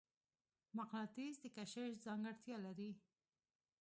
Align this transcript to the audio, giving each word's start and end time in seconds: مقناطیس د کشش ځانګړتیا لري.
مقناطیس 0.77 1.35
د 1.41 1.45
کشش 1.55 1.91
ځانګړتیا 2.05 2.57
لري. 2.65 2.91